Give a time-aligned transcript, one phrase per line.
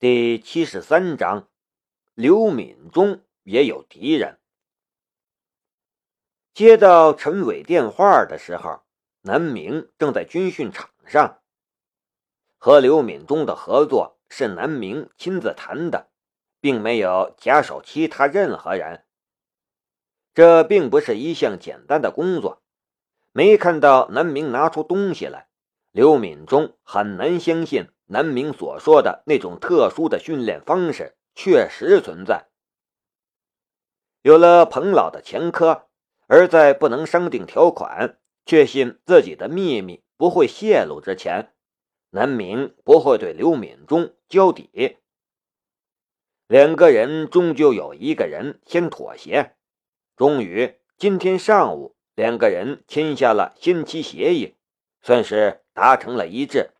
[0.00, 1.48] 第七十三章，
[2.14, 4.38] 刘敏中也有敌人。
[6.54, 8.82] 接到陈伟电话的时候，
[9.22, 11.40] 南明正在军训场上，
[12.58, 16.08] 和刘敏中的合作是南明亲自谈的，
[16.60, 19.04] 并没有假手其他任何人。
[20.32, 22.62] 这并不是一项简单的工作，
[23.32, 25.48] 没看到南明拿出东西来，
[25.90, 27.88] 刘敏中很难相信。
[28.08, 32.48] 南明所说的那种特殊的训练方式确实存在。
[34.22, 35.86] 有了彭老的前科，
[36.26, 41.54] 而在不能商定条款、确信自己的秘密不会泄露之前，
[42.10, 44.98] 南明不会对刘敏中交底。
[46.46, 49.54] 两个人终究有一个人先妥协。
[50.16, 54.56] 终于，今天上午，两个人签下了先期协议，
[55.02, 56.70] 算是达成了一致。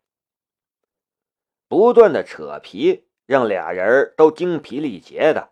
[1.69, 5.51] 不断的扯皮，让俩人都精疲力竭的，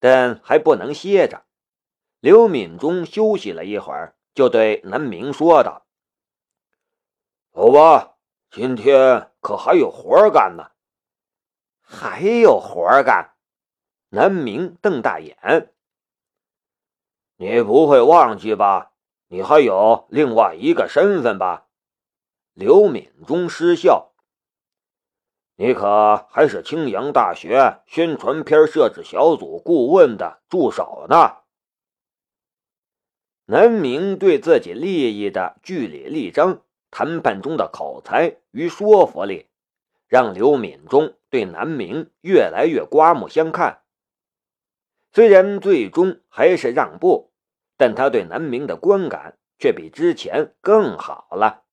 [0.00, 1.44] 但还不能歇着。
[2.18, 5.86] 刘敏中休息了一会儿，就对南明说道
[7.54, 8.16] ：“走吧，
[8.50, 10.72] 今天可还有活干呢。”
[11.80, 13.36] 还有活干？
[14.08, 15.72] 南明瞪大眼
[17.38, 18.92] ：“你不会忘记吧？
[19.28, 21.68] 你还有另外一个身份吧？”
[22.54, 24.07] 刘敏中失笑。
[25.60, 31.38] 你可还是青阳大学宣传片设置小组顾问的助手呢。
[33.44, 36.60] 南明对自己利益的据理力争，
[36.92, 39.46] 谈判中的口才与说服力，
[40.06, 43.82] 让刘敏中对南明越来越刮目相看。
[45.10, 47.32] 虽然最终还是让步，
[47.76, 51.64] 但他对南明的观感却比之前更好了。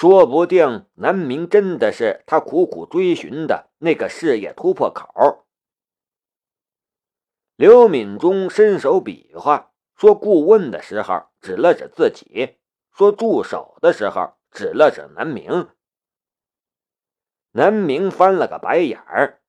[0.00, 5.44] 说不定南明真的是他苦苦追寻的那个事业突破口。
[7.56, 12.58] 刘敏中伸手比划，说：“顾问的时候指了指自己，
[12.92, 15.68] 说助手的时候指了指南明。”
[17.50, 19.40] 南明翻了个白眼儿，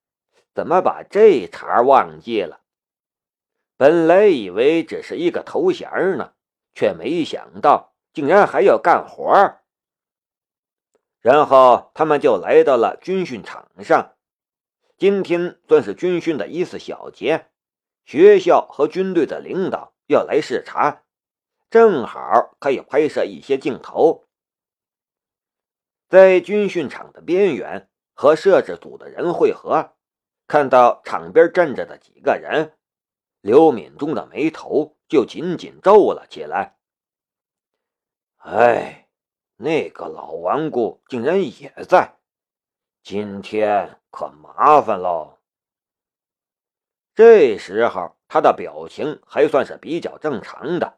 [0.52, 2.62] 怎么把这茬忘记了？
[3.76, 6.32] 本来以为只是一个头衔呢，
[6.74, 9.59] 却没想到竟然还要干活儿。
[11.20, 14.16] 然后他们就来到了军训场上。
[14.96, 17.46] 今天算是军训的一次小节，
[18.04, 21.04] 学校和军队的领导要来视察，
[21.70, 24.26] 正好可以拍摄一些镜头。
[26.08, 29.94] 在军训场的边缘和摄制组的人汇合，
[30.46, 32.76] 看到场边站着的几个人，
[33.40, 36.76] 刘敏中的眉头就紧紧皱了起来。
[38.36, 38.99] 哎。
[39.62, 42.14] 那个老顽固竟然也在，
[43.02, 45.36] 今天可麻烦喽。
[47.14, 50.96] 这时候他的表情还算是比较正常的，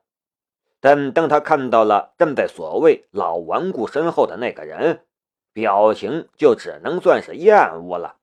[0.79, 5.05] 但当他看到了站在所谓老顽固身后的那个人，
[5.53, 8.19] 表情就只能算是厌恶了。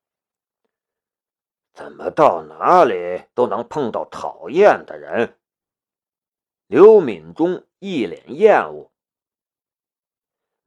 [1.74, 5.36] 怎么到哪里都能碰到讨厌的人？
[6.68, 8.90] 刘敏中一脸厌恶。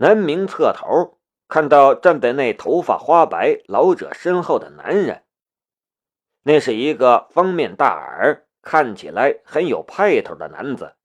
[0.02, 5.22] 南明侧头看到站在那头发花白老者身后的男人，
[6.42, 10.96] 那是一个方面大耳、看起来很有派头的男子。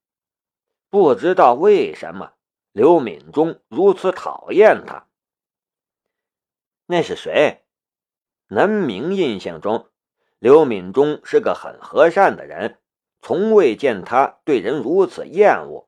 [0.89, 2.31] 不知道为什么，
[2.71, 5.05] 刘敏中如此讨厌他。
[6.87, 7.65] 那是谁？
[8.47, 9.91] 南明印象中，
[10.39, 12.79] 刘敏中是个很和善的人，
[13.21, 15.86] 从未见他对人如此厌恶。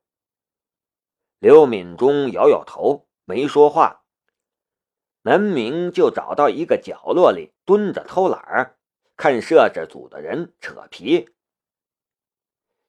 [1.40, 4.04] 刘敏中摇摇头，没说话。
[5.22, 8.78] 南明就找到一个角落里蹲着偷懒儿，
[9.16, 11.30] 看摄制组的人扯皮。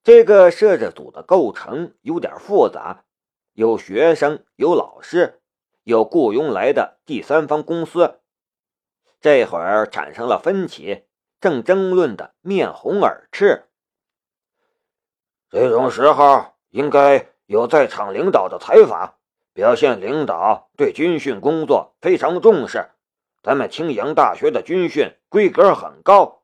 [0.02, 3.04] 这个摄制组的构成有点复杂，
[3.52, 5.40] 有学生，有老师，
[5.84, 8.20] 有雇佣来的第三方公司。
[9.20, 11.04] 这会儿产生了分歧，
[11.40, 13.68] 正争论的面红耳赤。
[15.48, 17.29] 这种时候应该。
[17.50, 19.16] 有在场领导的采访，
[19.52, 22.90] 表现领导对军训工作非常重视。
[23.42, 26.42] 咱们青阳大学的军训规格很高。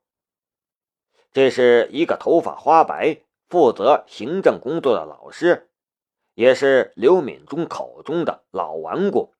[1.33, 3.19] 这是一个头发花白、
[3.49, 5.69] 负责行政工作的老师，
[6.35, 9.33] 也是刘敏忠口中的老顽固。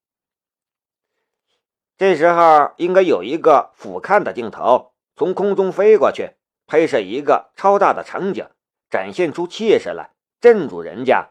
[1.99, 6.35] 这时候应该有一个俯瞰的镜头，从空中飞过去，
[6.69, 8.47] 拍摄一个超大的场景，
[8.89, 11.31] 展现出气势来，镇住人家。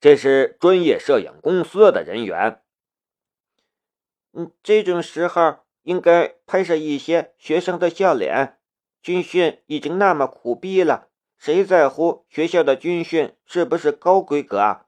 [0.00, 2.62] 这是专业摄影公司的人员。
[4.32, 8.58] 嗯，这种时候应该拍摄一些学生的笑脸。
[9.00, 14.86] 军训已经那么苦逼了，谁在乎学校的军训是不是高规格啊？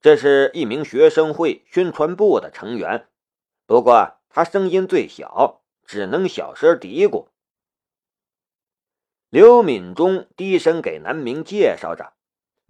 [0.00, 3.08] 这是一名学生会宣传部的成员，
[3.66, 7.28] 不过他声音最小，只能小声嘀咕。
[9.28, 12.14] 刘敏忠低声给南明介绍着，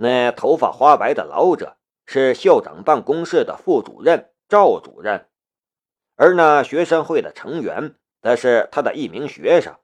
[0.02, 1.76] 那头发花白的老者
[2.06, 5.28] 是校长办公室的副主任赵主任，
[6.16, 9.76] 而那学生会的成员则是他的一名学生。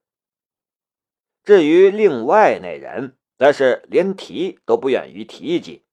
[1.44, 5.84] 至于另外那人，则是连提都不愿意提及。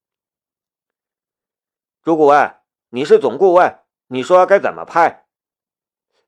[2.01, 2.55] 朱顾问，
[2.91, 5.25] 你是总顾问，你说该怎么拍？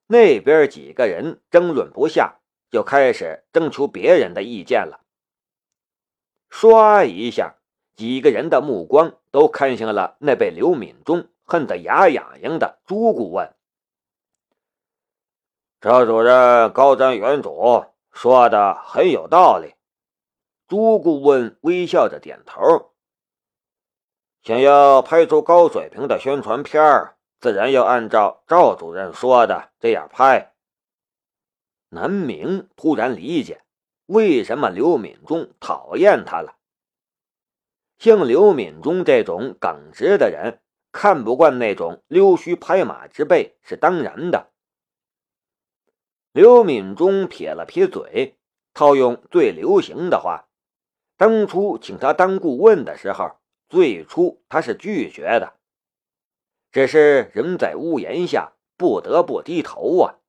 [0.07, 5.05] 那边几个人争论不下，就开始征求别人的意见了。
[6.49, 7.55] 唰一下，
[7.95, 13.53] 几个人的目光都看向了那被刘敏忠恨得牙痒痒的朱顾问。
[15.79, 19.75] 赵主任高瞻远瞩，说的很有道理。
[20.67, 22.91] 朱顾问微笑着点头。
[24.41, 30.53] 想要拍出高水平的宣传片，自然要按照赵主任说的这样拍。
[31.89, 33.61] 南明突然理解
[34.07, 36.55] 为什么刘敏忠讨厌他了。
[37.97, 40.61] 像刘敏忠这种耿直的人，
[40.91, 44.51] 看不惯那种溜须拍马之辈是当然的。
[46.31, 48.37] 刘敏忠撇了撇嘴，
[48.73, 50.47] 套用最流行的话
[51.17, 53.37] ：“当初请他当顾问的时候。”
[53.67, 55.55] 最初他是拒绝的，
[56.71, 60.19] 只是人在屋檐下，不得不低头啊。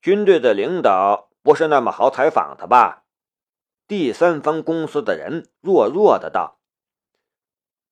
[0.00, 3.03] 军队的领导不是那么好采访的吧？
[3.86, 6.58] 第三方公司的人弱弱的道：“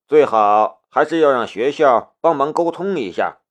[0.09, 3.43] 最好还是要让学校帮忙沟通一下。”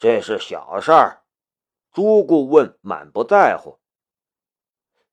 [0.00, 1.24] 这是小事儿，
[1.92, 3.78] 朱顾问满不在乎。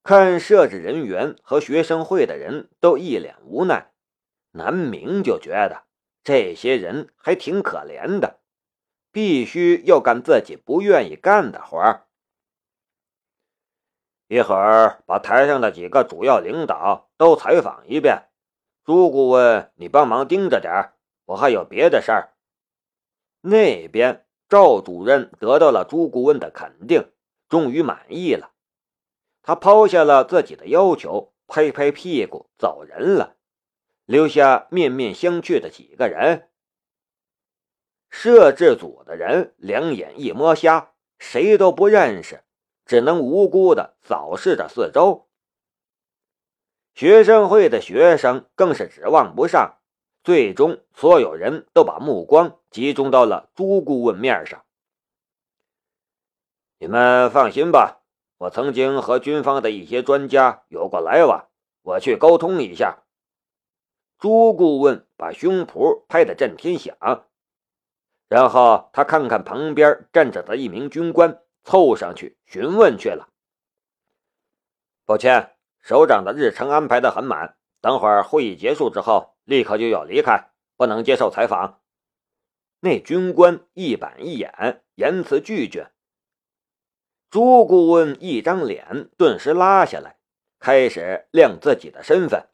[0.04, 3.92] 看设置人员和学生会的人都一脸无奈，
[4.52, 5.84] 南明就觉得
[6.24, 8.40] 这些人还挺可怜的，
[9.12, 12.08] 必须要干自己不愿意干的活儿。
[14.32, 18.30] 一会儿把台上的几个主要领导都采访一遍，
[18.86, 20.94] 朱顾问你帮忙盯着点，
[21.26, 22.34] 我还有别的事儿。
[23.42, 27.12] 那边赵主任得到了朱顾问的肯定，
[27.50, 28.52] 终于满意了。
[29.44, 33.36] 他抛下了自己的要求，拍拍屁股走人了，
[34.06, 36.48] 留下面面相觑的几个人。
[38.10, 42.46] 摄制组的人两眼一摸瞎，谁都不认识，
[42.92, 45.30] 只能无辜的扫视着四周。
[46.94, 49.78] 学生会的学生更是指望不上，
[50.26, 54.66] 最终所有人都把目光集中到了朱顾问面上。
[56.80, 58.02] 你们放心吧。
[58.40, 61.48] 我曾经和军方的一些专家有过来往，
[61.84, 63.04] 我去沟通一下。
[64.20, 66.98] 朱顾问把胸脯拍得震天响，
[68.28, 73.30] 然后他看看旁边站着的一名军官，凑上去询问去了。
[75.06, 81.82] 抱歉，首长的日程安排的很满，等会儿会议结束之后，立刻就要离开，不能接受采访。
[82.80, 85.92] 那军官一板一眼，言辞拒绝。
[87.30, 90.18] 朱顾问一张脸顿时拉下来，
[90.60, 92.50] 开始亮自己的身份。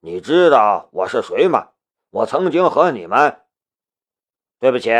[0.00, 1.72] 你知道我是谁吗？
[2.10, 3.42] 我曾经和你们……
[4.58, 4.90] 对不起，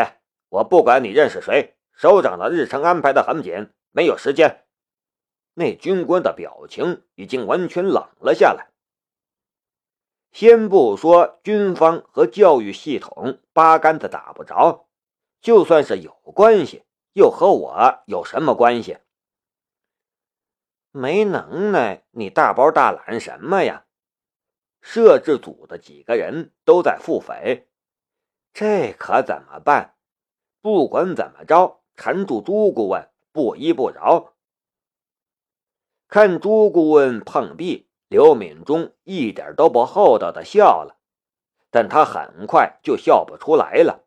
[0.49, 1.77] 我不管你认识谁。
[2.01, 4.65] 首长的日程安排的很紧，没有时间。
[5.53, 8.71] 那军官的表情已经完全冷了下来。
[10.33, 14.89] 先不说军方和教育系统八竿子打不着，
[15.43, 16.87] 就算是有关系。
[17.13, 18.97] 又和我有什么关系？
[20.93, 23.85] 没能耐，你大包大揽什么呀？
[24.81, 27.67] 摄制组的几个人都在腹诽，
[28.55, 29.97] 这可怎么办？
[30.63, 34.33] 不管怎么着，缠住朱顾问不依不饶。
[36.09, 40.97] 看朱顾问碰壁，刘敏忠一点都不厚道的笑了，
[41.71, 44.07] 但他很快就笑不出来了。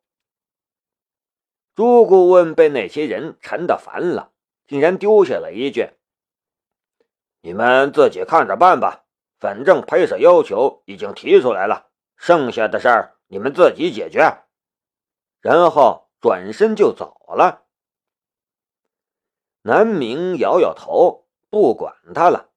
[1.76, 4.32] 朱顾问被那些人缠得烦了，
[4.66, 5.92] 竟然丢下了一句
[7.42, 9.06] ：“你们自己看着办吧，
[9.40, 14.46] 反正拍摄要求已经提出来了，剩下的事儿你们自己解决。”
[15.42, 17.63] 然后转身就走了。
[19.64, 22.50] 南明摇摇头，不管他了，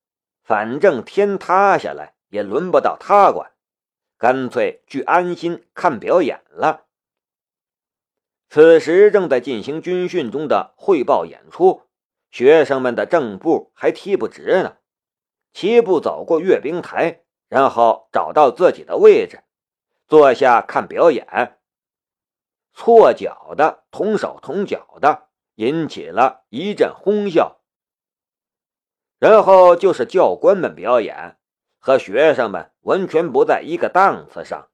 [0.42, 3.52] 反正天塌下来也轮不到他管，
[4.18, 6.84] 干脆去安心看表演了。
[8.48, 11.82] 此时正在进行军训中的汇报演出，
[12.30, 14.76] 学生们的正步还踢不直呢。
[15.52, 19.44] 齐步走过阅兵台，然后找到自己的位置，
[20.08, 21.58] 坐下看表演。
[22.72, 25.25] 错脚的、同手同脚的，
[25.56, 27.60] 引起了一阵哄笑。
[29.18, 31.38] 然后就是教官们表演，
[31.78, 34.68] 和学生们完全不在一个档次上。